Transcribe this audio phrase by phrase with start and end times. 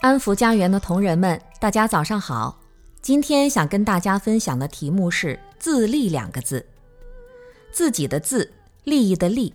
[0.00, 2.58] 安福家园的同仁们，大家早上好。
[3.02, 6.64] 今天想跟大家分享的题目是“自利”两个字，
[7.70, 8.50] 自己的自，
[8.84, 9.52] 利益的利。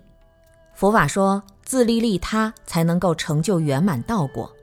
[0.75, 4.53] 佛法说，自利利他才能够成就圆满道果。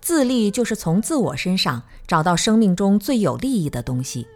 [0.00, 4.26] 自利就是从自我身上找到生命中最有利益的东西，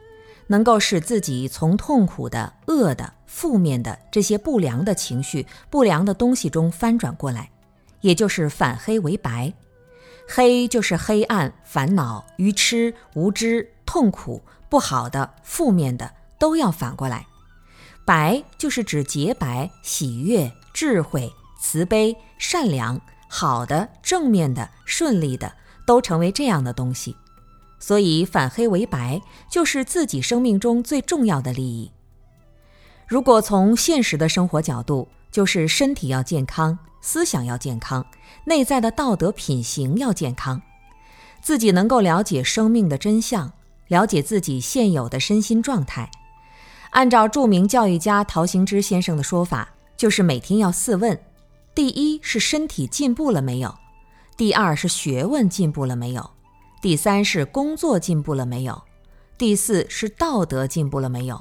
[0.47, 7.51] 能够使自己从痛苦的、恶的、负面的这些不良的情绪、不良的东西中翻转过来，
[8.03, 9.53] 也就是反黑为白。
[10.29, 17.27] 黑就是黑暗、烦恼、愚痴、无知、痛苦、不好的、负面的，都要反过来。
[18.05, 25.53] 白就是指洁白、喜悦、智慧、慈悲、善良、好的、正面的、顺利的，
[25.87, 27.17] 都成为这样的东西。
[27.79, 29.21] 所以反黑为白，
[29.51, 31.93] 就是自己生命中最重要的利益。
[33.07, 36.79] 如果从现实的生活角度，就是身体要健康。
[37.07, 38.05] 思想要健康，
[38.47, 40.61] 内在的道德品行要健康，
[41.41, 43.53] 自己能够了解生命的真相，
[43.87, 46.11] 了解自己现有的身心状态。
[46.91, 51.17] 按照著名教育家陶行知先生的说法，就是每天要四问：
[51.77, 53.71] 第一是身体进步了没有；
[54.37, 56.23] 第二是学问进步了没有；
[56.83, 58.75] 第三是工作进步了没有；
[59.39, 61.41] 第四是道德进步了没有。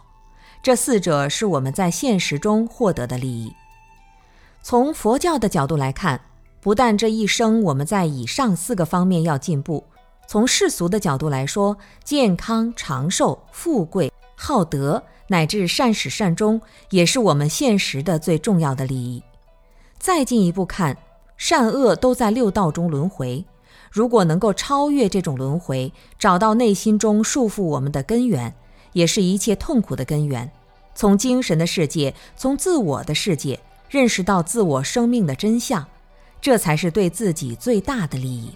[0.61, 3.51] 这四者是我们在现实中获得的利益。
[4.67, 6.19] 从佛教的角度来看，
[6.59, 9.83] 不但这一生我们在以上四个方面要进步，
[10.27, 19.21] 从世俗的角度来说，健康长寿、富贵、好德乃至善始善终，也是我们现实的最重要的利益。
[19.99, 20.97] 再进一步看，
[21.37, 23.45] 善恶都在六道中轮回，
[23.91, 28.51] 如果能够超越这种轮回，找到内心中束缚我们的根源，
[28.93, 30.51] 也是一切痛苦的根源，
[30.95, 33.59] 从精神的世界，从自我的世界。
[33.89, 35.85] 认识到自我生命的真相，
[36.41, 38.51] 这才是对自己最大的利益。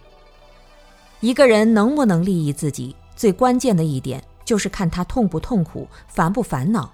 [1.20, 6.92] 一个人能不能利益自己，最关键的一点就是看他痛不痛苦、烦不烦恼。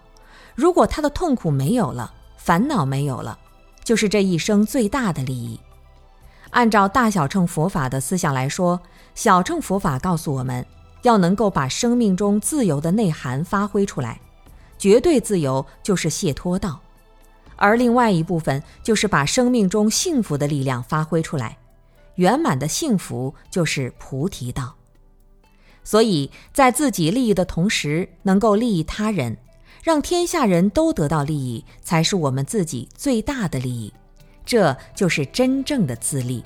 [0.55, 3.37] 如果他的痛苦没有了，烦恼没有了，
[3.83, 5.59] 就是这一生最大的利益。
[6.51, 8.79] 按照大小乘佛法的思想来说，
[9.13, 10.65] 小乘佛法告诉我们
[11.01, 14.21] 要能够把生命中自由的内涵发挥出来，
[14.77, 16.79] 绝对自由就是解脱道。
[17.55, 21.57] 而另外一部分就是把生命中幸福的力量发挥出来，
[22.15, 24.75] 圆满的幸福就是菩提道。
[25.83, 29.37] 所以在自己利益的同时，能够利益他人，
[29.83, 33.93] 让天下人都得到利益，才是我们自己最大的利益。
[34.43, 36.43] 这就是真正的自利。